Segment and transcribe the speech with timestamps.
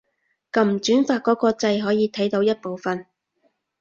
[0.51, 3.05] 撳轉發嗰個掣可以睇到一部分